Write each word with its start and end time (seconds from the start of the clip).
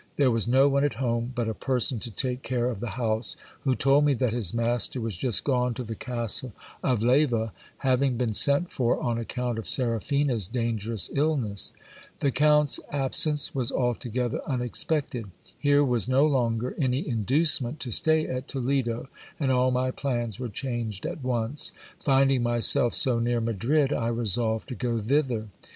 There 0.15 0.31
was 0.31 0.47
no 0.47 0.67
one 0.67 0.83
at 0.83 0.95
home 0.95 1.31
but 1.35 1.47
a 1.47 1.53
person 1.53 1.99
to 1.99 2.09
take 2.09 2.41
care 2.41 2.71
of 2.71 2.79
the 2.79 2.97
house, 2.97 3.35
who 3.59 3.75
told 3.75 4.03
me 4.03 4.15
that 4.15 4.33
his 4.33 4.51
master 4.51 4.99
was 4.99 5.15
just 5.15 5.43
gone 5.43 5.75
to 5.75 5.83
the 5.83 5.93
castle 5.93 6.53
of 6.81 7.03
Leyva, 7.03 7.53
having 7.77 8.17
been 8.17 8.33
sent 8.33 8.71
for 8.71 8.99
on 8.99 9.19
account 9.19 9.59
of 9.59 9.69
Seraphina's 9.69 10.47
dangerous 10.47 11.11
illness. 11.13 11.71
The 12.19 12.31
count's 12.31 12.79
absence 12.89 13.53
was 13.53 13.71
altogether 13.71 14.41
unexpected: 14.47 15.29
here 15.55 15.83
was 15.83 16.07
no 16.07 16.25
longer 16.25 16.73
any 16.79 17.07
in 17.07 17.21
ducement 17.23 17.77
to 17.81 17.91
stay 17.91 18.25
at 18.25 18.47
Toledo, 18.47 19.07
and 19.39 19.51
all 19.51 19.69
my 19.69 19.91
plans 19.91 20.39
were 20.39 20.49
changed 20.49 21.05
at 21.05 21.23
once. 21.23 21.73
Finding 22.03 22.41
myself 22.41 22.95
so 22.95 23.19
near 23.19 23.39
Madrid, 23.39 23.93
I 23.93 24.07
resolved 24.07 24.67
to 24.69 24.73
go 24.75 24.99
thither. 24.99 25.49